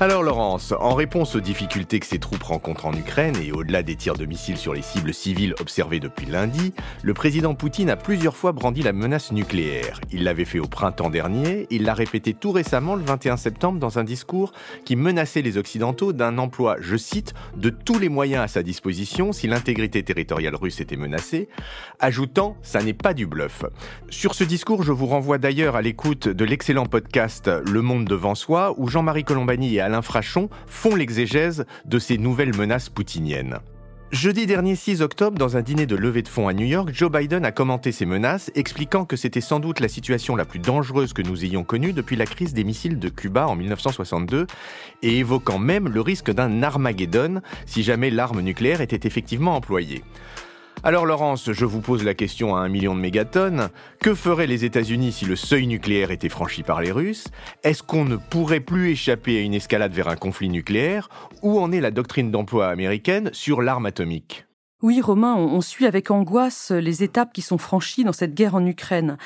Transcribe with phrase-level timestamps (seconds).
[0.00, 3.94] Alors Laurence, en réponse aux difficultés que ces troupes rencontrent en Ukraine et au-delà des
[3.94, 6.74] tirs de missiles sur les cibles civiles observés depuis lundi,
[7.04, 10.00] le président Poutine a plusieurs fois brandi la menace nucléaire.
[10.10, 14.00] Il l'avait fait au printemps dernier, il l'a répété tout récemment le 21 septembre dans
[14.00, 14.52] un discours
[14.84, 19.32] qui menaçait les Occidentaux d'un emploi, je cite, de tous les moyens à sa disposition
[19.32, 21.48] si l'intégrité territoriale russe était menacée,
[22.00, 23.64] ajoutant ça n'est pas du bluff.
[24.10, 28.34] Sur ce discours, je vous renvoie d'ailleurs à l'écoute de l'excellent podcast Le Monde devant
[28.34, 33.58] soi où Jean-Marie Colombani Alain Frachon font l'exégèse de ces nouvelles menaces poutiniennes.
[34.14, 37.10] Jeudi dernier 6 octobre, dans un dîner de levée de fonds à New York, Joe
[37.10, 41.12] Biden a commenté ces menaces, expliquant que c'était sans doute la situation la plus dangereuse
[41.12, 44.46] que nous ayons connue depuis la crise des missiles de Cuba en 1962,
[45.02, 50.04] et évoquant même le risque d'un Armageddon si jamais l'arme nucléaire était effectivement employée.
[50.86, 53.70] Alors Laurence, je vous pose la question à un million de mégatonnes.
[54.00, 57.24] Que feraient les États-Unis si le seuil nucléaire était franchi par les Russes?
[57.62, 61.08] Est-ce qu'on ne pourrait plus échapper à une escalade vers un conflit nucléaire?
[61.40, 64.44] Où en est la doctrine d'emploi américaine sur l'arme atomique?
[64.82, 68.66] Oui Romain, on suit avec angoisse les étapes qui sont franchies dans cette guerre en
[68.66, 69.16] Ukraine.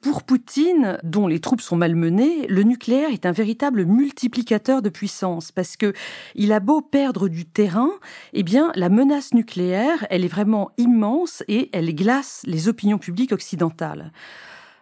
[0.00, 5.50] Pour Poutine, dont les troupes sont malmenées, le nucléaire est un véritable multiplicateur de puissance
[5.50, 5.92] parce que
[6.36, 7.90] il a beau perdre du terrain,
[8.32, 13.32] eh bien la menace nucléaire, elle est vraiment immense et elle glace les opinions publiques
[13.32, 14.12] occidentales.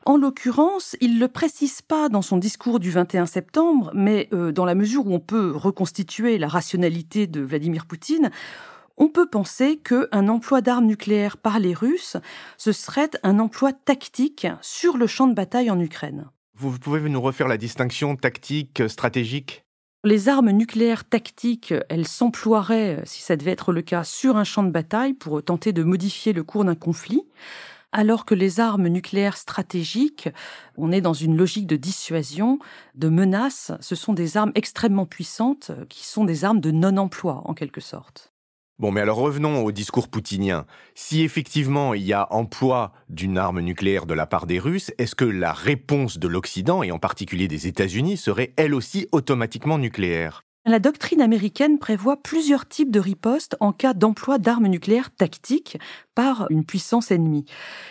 [0.05, 4.53] En l'occurrence, il ne le précise pas dans son discours du 21 septembre, mais euh,
[4.53, 8.31] dans la mesure où on peut reconstituer la rationalité de Vladimir Poutine,
[8.97, 12.17] on peut penser qu'un emploi d'armes nucléaires par les Russes,
[12.57, 16.27] ce serait un emploi tactique sur le champ de bataille en Ukraine.
[16.55, 19.65] Vous pouvez nous refaire la distinction tactique, stratégique?
[20.05, 24.63] Les armes nucléaires tactiques, elles s'emploieraient, si ça devait être le cas, sur un champ
[24.63, 27.23] de bataille pour tenter de modifier le cours d'un conflit,
[27.93, 30.29] alors que les armes nucléaires stratégiques,
[30.77, 32.59] on est dans une logique de dissuasion,
[32.95, 37.55] de menace, ce sont des armes extrêmement puissantes qui sont des armes de non-emploi en
[37.55, 38.33] quelque sorte.
[38.79, 40.67] Bon, mais alors revenons au discours poutinien.
[40.95, 45.15] Si effectivement il y a emploi d'une arme nucléaire de la part des Russes, est-ce
[45.15, 50.46] que la réponse de l'Occident, et en particulier des États-Unis, serait elle aussi automatiquement nucléaire?
[50.67, 55.79] La doctrine américaine prévoit plusieurs types de ripostes en cas d'emploi d'armes nucléaires tactiques
[56.17, 57.45] par une puissance ennemie.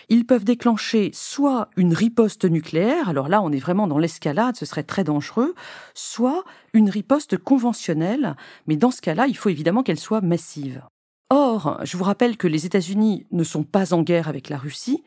[0.10, 4.66] Ils peuvent déclencher soit une riposte nucléaire, alors là on est vraiment dans l'escalade, ce
[4.66, 5.56] serait très dangereux,
[5.94, 6.44] soit
[6.74, 8.36] une riposte conventionnelle,
[8.68, 10.84] mais dans ce cas-là il faut évidemment qu'elle soit massive.
[11.30, 15.04] Or, je vous rappelle que les États-Unis ne sont pas en guerre avec la Russie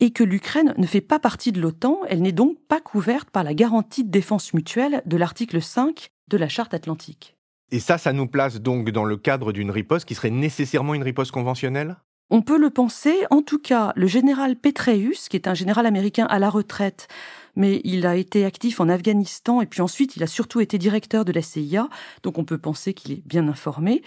[0.00, 3.44] et que l'Ukraine ne fait pas partie de l'OTAN, elle n'est donc pas couverte par
[3.44, 7.36] la garantie de défense mutuelle de l'article 5 de la charte atlantique.
[7.72, 11.02] Et ça, ça nous place donc dans le cadre d'une riposte qui serait nécessairement une
[11.02, 11.96] riposte conventionnelle?
[12.30, 13.14] On peut le penser.
[13.30, 17.08] En tout cas, le général Petraeus, qui est un général américain à la retraite,
[17.56, 21.24] mais il a été actif en Afghanistan et puis ensuite il a surtout été directeur
[21.24, 21.88] de la CIA,
[22.22, 24.02] donc on peut penser qu'il est bien informé.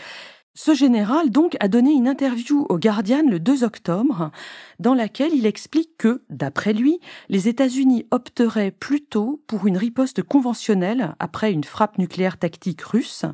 [0.56, 4.30] Ce général, donc, a donné une interview au Guardian le 2 octobre,
[4.78, 11.16] dans laquelle il explique que, d'après lui, les États-Unis opteraient plutôt pour une riposte conventionnelle
[11.18, 13.26] après une frappe nucléaire tactique russe.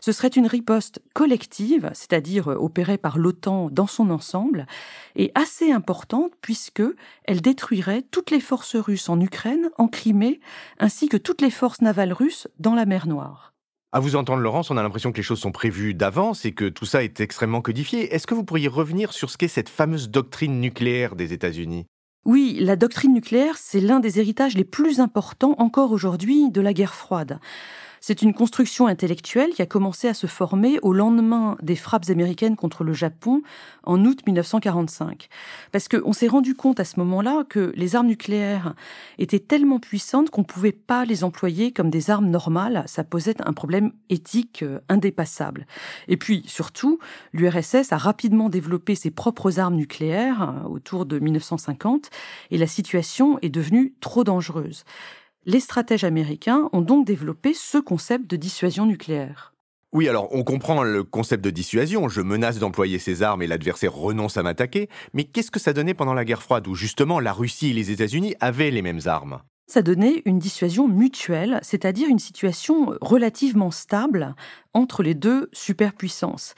[0.00, 4.66] Ce serait une riposte collective, c'est-à-dire opérée par l'OTAN dans son ensemble,
[5.16, 6.84] et assez importante puisque
[7.24, 10.38] elle détruirait toutes les forces russes en Ukraine, en Crimée,
[10.78, 13.50] ainsi que toutes les forces navales russes dans la mer Noire.
[13.92, 16.68] À vous entendre, Laurence, on a l'impression que les choses sont prévues d'avance et que
[16.68, 18.14] tout ça est extrêmement codifié.
[18.14, 21.86] Est-ce que vous pourriez revenir sur ce qu'est cette fameuse doctrine nucléaire des États-Unis?
[22.24, 26.72] Oui, la doctrine nucléaire, c'est l'un des héritages les plus importants encore aujourd'hui de la
[26.72, 27.40] guerre froide.
[28.02, 32.56] C'est une construction intellectuelle qui a commencé à se former au lendemain des frappes américaines
[32.56, 33.42] contre le Japon
[33.84, 35.28] en août 1945.
[35.70, 38.74] Parce qu'on s'est rendu compte à ce moment-là que les armes nucléaires
[39.18, 42.84] étaient tellement puissantes qu'on ne pouvait pas les employer comme des armes normales.
[42.86, 45.66] Ça posait un problème éthique euh, indépassable.
[46.08, 46.98] Et puis, surtout,
[47.34, 52.08] l'URSS a rapidement développé ses propres armes nucléaires euh, autour de 1950
[52.50, 54.84] et la situation est devenue trop dangereuse.
[55.46, 59.54] Les stratèges américains ont donc développé ce concept de dissuasion nucléaire.
[59.92, 63.94] Oui, alors on comprend le concept de dissuasion, je menace d'employer ces armes et l'adversaire
[63.94, 67.32] renonce à m'attaquer, mais qu'est-ce que ça donnait pendant la guerre froide où justement la
[67.32, 69.40] Russie et les États-Unis avaient les mêmes armes?
[69.70, 74.34] Ça donnait une dissuasion mutuelle, c'est-à-dire une situation relativement stable
[74.74, 76.54] entre les deux superpuissances.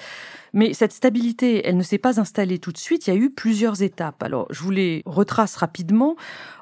[0.52, 3.30] Mais cette stabilité, elle ne s'est pas installée tout de suite, il y a eu
[3.30, 4.22] plusieurs étapes.
[4.22, 6.16] Alors, je vous les retrace rapidement.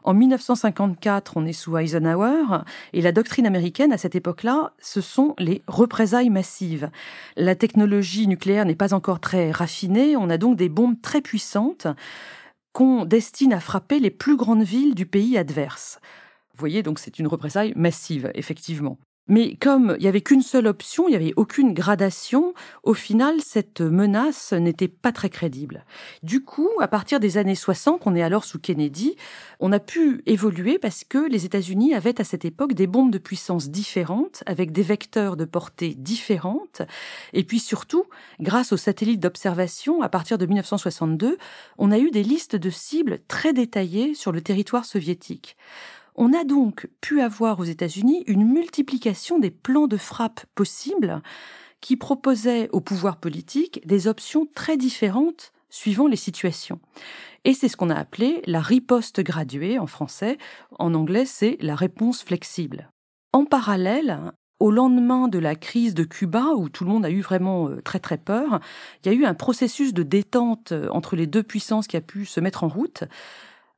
[0.05, 2.63] En 1954, on est sous Eisenhower,
[2.93, 6.91] et la doctrine américaine à cette époque-là, ce sont les représailles massives.
[7.37, 11.87] La technologie nucléaire n'est pas encore très raffinée, on a donc des bombes très puissantes
[12.73, 15.99] qu'on destine à frapper les plus grandes villes du pays adverse.
[16.61, 18.99] Vous voyez, donc c'est une représaille massive, effectivement.
[19.29, 22.53] Mais comme il n'y avait qu'une seule option, il n'y avait aucune gradation,
[22.83, 25.87] au final, cette menace n'était pas très crédible.
[26.23, 29.17] Du coup, à partir des années 60, on est alors sous Kennedy,
[29.59, 33.17] on a pu évoluer parce que les États-Unis avaient à cette époque des bombes de
[33.17, 36.83] puissance différentes, avec des vecteurs de portée différentes.
[37.33, 38.05] Et puis surtout,
[38.39, 41.39] grâce aux satellites d'observation, à partir de 1962,
[41.79, 45.57] on a eu des listes de cibles très détaillées sur le territoire soviétique.
[46.23, 51.23] On a donc pu avoir aux États-Unis une multiplication des plans de frappe possibles
[51.81, 56.79] qui proposaient au pouvoir politique des options très différentes suivant les situations.
[57.47, 60.37] Et c'est ce qu'on a appelé la riposte graduée en français.
[60.79, 62.91] En anglais, c'est la réponse flexible.
[63.33, 64.21] En parallèle,
[64.59, 67.81] au lendemain de la crise de Cuba, où tout le monde a eu vraiment euh,
[67.81, 68.61] très très peur,
[69.03, 72.03] il y a eu un processus de détente euh, entre les deux puissances qui a
[72.03, 73.05] pu se mettre en route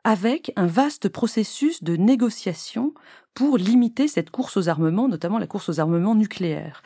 [0.05, 2.95] avec un vaste processus de négociation
[3.35, 6.83] pour limiter cette course aux armements, notamment la course aux armements nucléaires.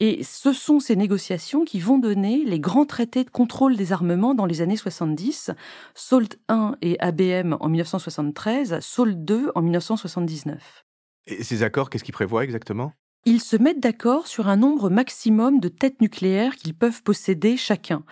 [0.00, 4.34] Et ce sont ces négociations qui vont donner les grands traités de contrôle des armements
[4.34, 5.50] dans les années 70,
[5.94, 10.84] SALT I et ABM en 1973, SALT II en 1979.
[11.26, 12.92] Et ces accords, qu'est-ce qu'ils prévoient exactement?
[13.24, 18.02] Ils se mettent d'accord sur un nombre maximum de têtes nucléaires qu'ils peuvent posséder chacun.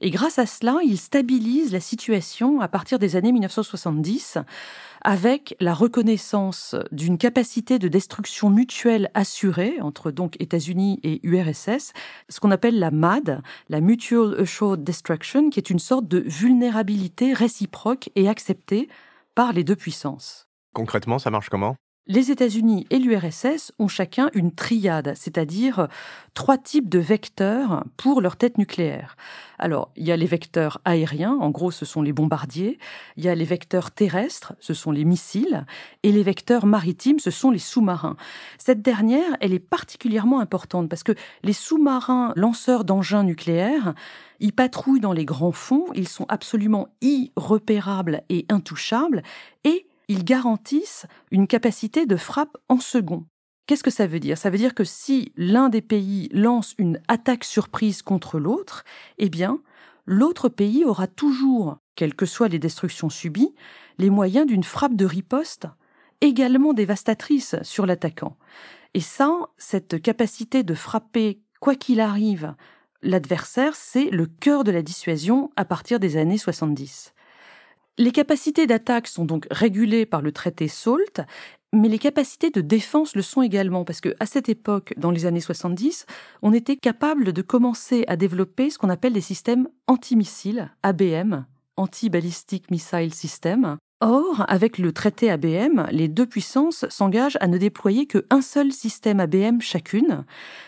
[0.00, 4.38] Et grâce à cela, ils stabilisent la situation à partir des années 1970
[5.04, 11.92] avec la reconnaissance d'une capacité de destruction mutuelle assurée entre donc États-Unis et URSS,
[12.30, 17.34] ce qu'on appelle la MAD, la Mutual Assured Destruction, qui est une sorte de vulnérabilité
[17.34, 18.88] réciproque et acceptée
[19.34, 20.48] par les deux puissances.
[20.72, 21.76] Concrètement, ça marche comment?
[22.06, 25.88] Les États-Unis et l'URSS ont chacun une triade, c'est-à-dire
[26.34, 29.16] trois types de vecteurs pour leur tête nucléaire.
[29.58, 32.78] Alors, il y a les vecteurs aériens, en gros ce sont les bombardiers,
[33.16, 35.64] il y a les vecteurs terrestres, ce sont les missiles,
[36.02, 38.16] et les vecteurs maritimes, ce sont les sous-marins.
[38.58, 43.94] Cette dernière, elle est particulièrement importante parce que les sous-marins lanceurs d'engins nucléaires,
[44.40, 49.22] ils patrouillent dans les grands fonds, ils sont absolument irrepérables et intouchables,
[49.64, 53.24] et ils garantissent une capacité de frappe en second.
[53.66, 54.36] Qu'est-ce que ça veut dire?
[54.36, 58.84] Ça veut dire que si l'un des pays lance une attaque surprise contre l'autre,
[59.16, 59.60] eh bien,
[60.04, 63.54] l'autre pays aura toujours, quelles que soient les destructions subies,
[63.96, 65.66] les moyens d'une frappe de riposte
[66.20, 68.36] également dévastatrice sur l'attaquant.
[68.92, 72.54] Et ça, cette capacité de frapper, quoi qu'il arrive,
[73.02, 77.13] l'adversaire, c'est le cœur de la dissuasion à partir des années 70.
[77.96, 81.24] Les capacités d'attaque sont donc régulées par le traité SALT,
[81.72, 85.26] mais les capacités de défense le sont également, parce que à cette époque, dans les
[85.26, 86.06] années 70,
[86.42, 91.44] on était capable de commencer à développer ce qu'on appelle des systèmes antimissiles, ABM,
[91.76, 93.76] Anti-Ballistic Missile System.
[94.00, 99.20] Or, avec le traité ABM, les deux puissances s'engagent à ne déployer qu'un seul système
[99.20, 100.24] ABM chacune.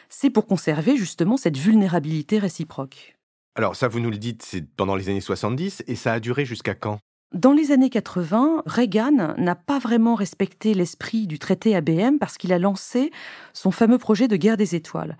[0.08, 3.16] C'est pour conserver justement cette vulnérabilité réciproque.
[3.56, 6.44] Alors ça, vous nous le dites, c'est pendant les années 70, et ça a duré
[6.44, 7.00] jusqu'à quand?
[7.32, 12.52] Dans les années 80, Reagan n'a pas vraiment respecté l'esprit du traité ABM parce qu'il
[12.52, 13.10] a lancé
[13.52, 15.16] son fameux projet de guerre des étoiles.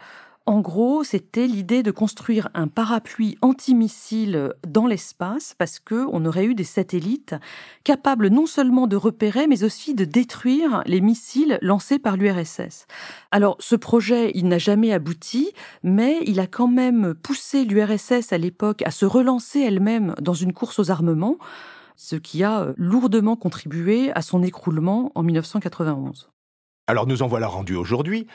[0.48, 6.44] En gros, c'était l'idée de construire un parapluie antimissile dans l'espace parce que on aurait
[6.44, 7.34] eu des satellites
[7.82, 12.86] capables non seulement de repérer mais aussi de détruire les missiles lancés par l'URSS.
[13.32, 15.50] Alors, ce projet, il n'a jamais abouti,
[15.82, 20.52] mais il a quand même poussé l'URSS à l'époque à se relancer elle-même dans une
[20.52, 21.38] course aux armements
[21.96, 26.30] ce qui a euh, lourdement contribué à son écroulement en 1991.
[26.86, 28.26] Alors nous en voilà rendus aujourd'hui.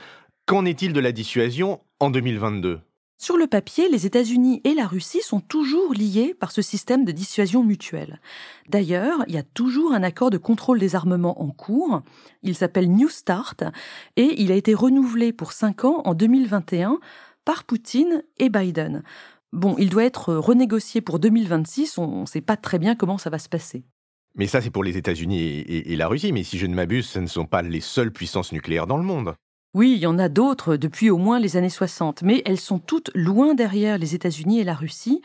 [0.46, 2.82] Qu'en est-il de la dissuasion en 2022
[3.18, 7.12] sur le papier, les États-Unis et la Russie sont toujours liés par ce système de
[7.12, 8.20] dissuasion mutuelle.
[8.68, 12.02] D'ailleurs, il y a toujours un accord de contrôle des armements en cours.
[12.42, 13.64] Il s'appelle New Start
[14.16, 16.98] et il a été renouvelé pour cinq ans en 2021
[17.46, 19.04] par Poutine et Biden.
[19.54, 23.30] Bon, il doit être renégocié pour 2026, on ne sait pas très bien comment ça
[23.30, 23.84] va se passer.
[24.36, 27.20] Mais ça, c'est pour les États-Unis et, la Russie, mais si je ne m'abuse, ce
[27.20, 29.34] ne sont pas les seules puissances nucléaires dans le monde.
[29.74, 32.80] Oui, il y en a d'autres depuis au moins les années 60, mais elles sont
[32.80, 35.22] toutes loin derrière les États-Unis et la Russie.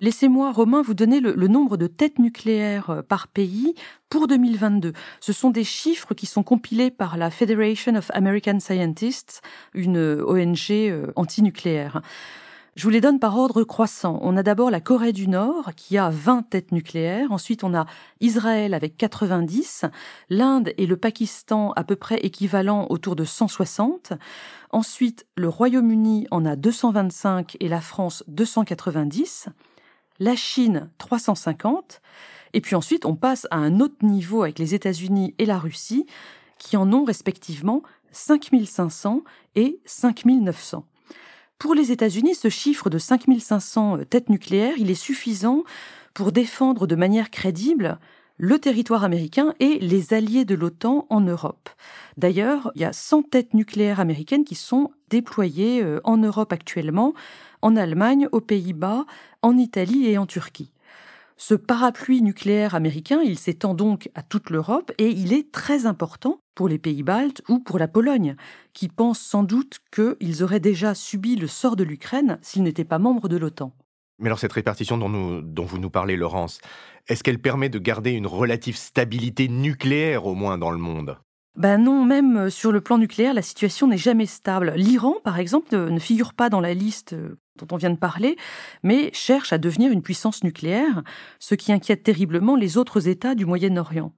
[0.00, 3.74] Laissez-moi, Romain, vous donner le, nombre de têtes nucléaires euh, par pays
[4.08, 4.92] pour 2022.
[5.20, 9.42] Ce sont des chiffres qui sont compilés par la Federation of American Scientists,
[9.74, 12.02] une euh, ONG euh, antinucléaire.
[12.76, 14.18] Je vous les donne par ordre croissant.
[14.22, 17.30] On a d'abord la Corée du Nord qui a 20 têtes nucléaires.
[17.30, 17.86] Ensuite, on a
[18.20, 19.84] Israël avec 90.
[20.28, 24.14] L'Inde et le Pakistan à peu près équivalents autour de 160.
[24.70, 29.50] Ensuite, le Royaume-Uni en a 225 et la France 290.
[30.18, 32.00] La Chine 350.
[32.54, 36.06] Et puis ensuite, on passe à un autre niveau avec les États-Unis et la Russie
[36.58, 39.22] qui en ont respectivement 5500
[39.54, 40.84] et 5900.
[41.64, 45.64] Pour les États-Unis, ce chiffre de 5500 euh, têtes nucléaires, il est suffisant
[46.12, 47.98] pour défendre de manière crédible
[48.36, 51.70] le territoire américain et les alliés de l'OTAN en Europe.
[52.18, 57.14] D'ailleurs, il y a 100 têtes nucléaires américaines qui sont déployées euh, en Europe actuellement,
[57.62, 59.06] en Allemagne, aux Pays-Bas,
[59.40, 60.70] en Italie et en Turquie.
[61.38, 66.40] Ce parapluie nucléaire américain, il s'étend donc à toute l'Europe et il est très important
[66.54, 68.36] pour les pays baltes ou pour la Pologne,
[68.72, 72.98] qui pensent sans doute qu'ils auraient déjà subi le sort de l'Ukraine s'ils n'étaient pas
[72.98, 73.72] membres de l'OTAN.
[74.18, 76.60] Mais alors cette répartition dont, dont vous nous parlez, Laurence,
[77.08, 81.18] est-ce qu'elle permet de garder une relative stabilité nucléaire au moins dans le monde?
[81.56, 84.72] Ben non, même sur le plan nucléaire, la situation n'est jamais stable.
[84.76, 87.14] L'Iran, par exemple, ne figure pas dans la liste
[87.56, 88.36] dont on vient de parler,
[88.82, 91.04] mais cherche à devenir une puissance nucléaire,
[91.38, 94.12] ce qui inquiète terriblement les autres États du Moyen-Orient.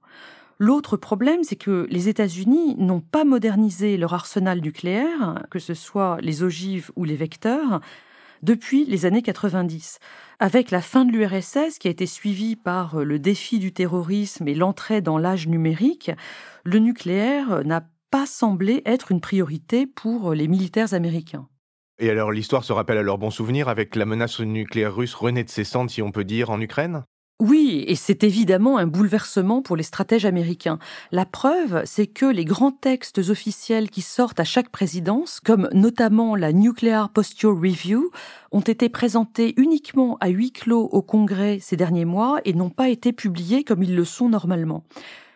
[0.59, 6.17] L'autre problème, c'est que les États-Unis n'ont pas modernisé leur arsenal nucléaire, que ce soit
[6.21, 7.79] les ogives ou les vecteurs,
[8.41, 9.99] depuis les années 90.
[10.39, 14.55] Avec la fin de l'URSS, qui a été suivie par le défi du terrorisme et
[14.55, 16.11] l'entrée dans l'âge numérique,
[16.63, 21.47] le nucléaire n'a pas semblé être une priorité pour les militaires américains.
[21.99, 25.43] Et alors l'histoire se rappelle à leur bon souvenir avec la menace nucléaire russe renée
[25.43, 27.03] de ses cendres, si on peut dire, en Ukraine?
[27.39, 30.79] Oui, et c'est évidemment un bouleversement pour les stratèges américains.
[31.11, 36.35] La preuve, c'est que les grands textes officiels qui sortent à chaque présidence, comme notamment
[36.35, 38.09] la Nuclear Posture Review,
[38.51, 42.89] ont été présentés uniquement à huis clos au Congrès ces derniers mois et n'ont pas
[42.89, 44.83] été publiés comme ils le sont normalement.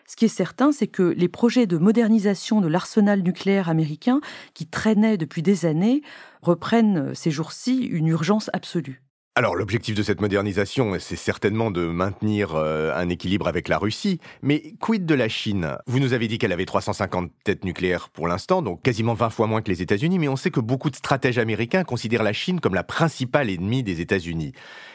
[0.07, 4.21] Ce qui est certain, c'est que les projets de modernisation de l'arsenal nucléaire américain,
[4.55, 6.01] qui traînaient depuis des années,
[6.41, 9.03] reprennent ces jours-ci une urgence absolue.
[9.41, 14.19] Alors l'objectif de cette modernisation, c'est certainement de maintenir euh, un équilibre avec la Russie,
[14.43, 15.77] mais quid de la Chine?
[15.87, 19.47] Vous nous avez dit qu'elle avait 350 têtes nucléaires pour l'instant, donc quasiment 20 fois
[19.47, 22.59] moins que les États-Unis, mais on sait que beaucoup de stratèges américains considèrent la Chine
[22.59, 24.51] comme la principale ennemie des États-Unis.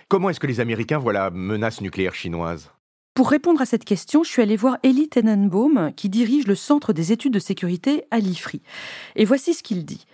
[0.07, 2.71] Comment est-ce que les Américains voient la menace nucléaire chinoise?
[3.17, 6.93] Pour répondre à cette question, je suis allée voir Elie Tenenbaum, qui dirige le Centre
[6.93, 8.63] des études de sécurité à l'IFRI.
[9.17, 10.07] Et voici ce qu'il dit.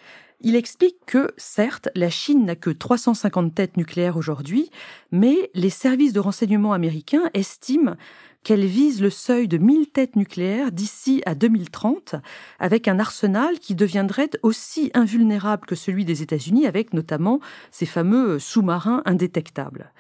[0.45, 4.71] Il explique que, certes, la Chine n'a que 350 têtes nucléaires aujourd'hui,
[5.13, 7.95] mais les services de renseignement américains estiment
[8.43, 12.17] qu'elle vise le seuil de 1000 têtes nucléaires d'ici à 2030,
[12.59, 17.39] avec un arsenal qui deviendrait aussi invulnérable que celui des États-Unis, avec notamment
[17.71, 19.93] ces fameux sous-marins indétectables.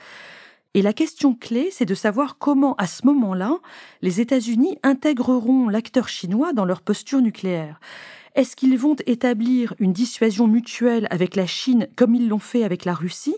[0.75, 3.59] Et la question clé, c'est de savoir comment, à ce moment-là,
[4.01, 7.79] les États-Unis intégreront l'acteur chinois dans leur posture nucléaire.
[8.35, 12.87] Est-ce qu'ils vont établir une dissuasion mutuelle avec la Chine comme ils l'ont fait avec
[12.87, 13.37] la Russie?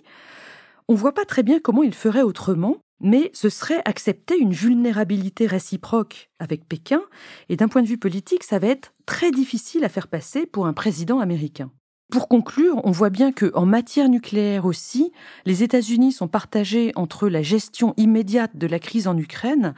[0.86, 4.52] On ne voit pas très bien comment ils feraient autrement, mais ce serait accepter une
[4.52, 7.02] vulnérabilité réciproque avec Pékin,
[7.48, 10.66] et d'un point de vue politique, ça va être très difficile à faire passer pour
[10.66, 11.72] un président américain.
[12.12, 15.10] Pour conclure, on voit bien que en matière nucléaire aussi,
[15.46, 19.74] les États-Unis sont partagés entre la gestion immédiate de la crise en Ukraine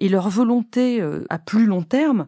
[0.00, 2.26] et leur volonté euh, à plus long terme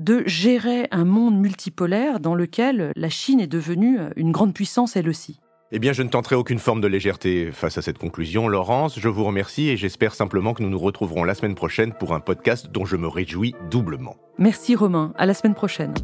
[0.00, 4.96] de gérer un monde multipolaire dans lequel la Chine est devenue euh, une grande puissance
[4.96, 5.40] elle aussi.
[5.72, 8.48] Eh bien, je ne tenterai aucune forme de légèreté face à cette conclusion.
[8.48, 12.12] Laurence, je vous remercie et j'espère simplement que nous nous retrouverons la semaine prochaine pour
[12.12, 14.16] un podcast dont je me réjouis doublement.
[14.38, 15.94] Merci Romain, à la semaine prochaine.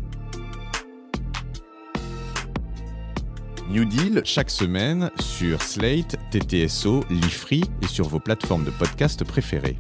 [3.71, 9.79] New Deal chaque semaine sur Slate, TTSO, Lifree et sur vos plateformes de podcast préférées.